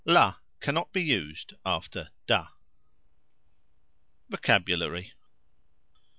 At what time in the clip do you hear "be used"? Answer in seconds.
0.91-1.53